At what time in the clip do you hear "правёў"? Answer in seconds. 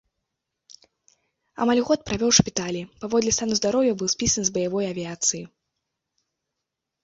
2.07-2.31